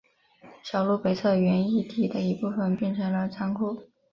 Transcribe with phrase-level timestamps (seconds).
[0.63, 3.83] 小路北侧原义地的一部分变成了仓库。